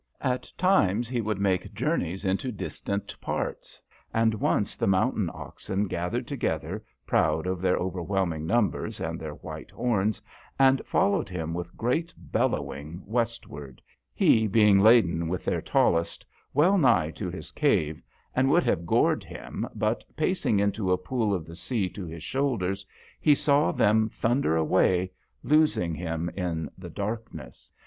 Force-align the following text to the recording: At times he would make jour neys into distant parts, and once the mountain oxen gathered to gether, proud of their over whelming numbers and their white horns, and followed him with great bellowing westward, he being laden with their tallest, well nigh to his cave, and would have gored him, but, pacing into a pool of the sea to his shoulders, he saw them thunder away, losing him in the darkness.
At 0.21 0.51
times 0.57 1.07
he 1.07 1.21
would 1.21 1.37
make 1.37 1.75
jour 1.75 1.95
neys 1.95 2.25
into 2.25 2.51
distant 2.51 3.15
parts, 3.21 3.79
and 4.11 4.33
once 4.33 4.75
the 4.75 4.87
mountain 4.87 5.29
oxen 5.31 5.83
gathered 5.83 6.25
to 6.29 6.35
gether, 6.35 6.83
proud 7.05 7.45
of 7.45 7.61
their 7.61 7.77
over 7.77 8.01
whelming 8.01 8.47
numbers 8.47 8.99
and 8.99 9.19
their 9.19 9.35
white 9.35 9.69
horns, 9.69 10.19
and 10.57 10.83
followed 10.87 11.29
him 11.29 11.53
with 11.53 11.77
great 11.77 12.11
bellowing 12.17 13.03
westward, 13.05 13.79
he 14.15 14.47
being 14.47 14.79
laden 14.79 15.27
with 15.27 15.45
their 15.45 15.61
tallest, 15.61 16.25
well 16.51 16.79
nigh 16.79 17.11
to 17.11 17.29
his 17.29 17.51
cave, 17.51 18.01
and 18.35 18.49
would 18.49 18.63
have 18.63 18.87
gored 18.87 19.23
him, 19.23 19.67
but, 19.75 20.03
pacing 20.15 20.57
into 20.57 20.91
a 20.91 20.97
pool 20.97 21.31
of 21.31 21.45
the 21.45 21.55
sea 21.55 21.87
to 21.89 22.07
his 22.07 22.23
shoulders, 22.23 22.87
he 23.19 23.35
saw 23.35 23.71
them 23.71 24.09
thunder 24.09 24.55
away, 24.55 25.11
losing 25.43 25.93
him 25.93 26.27
in 26.35 26.71
the 26.75 26.89
darkness. 26.89 27.69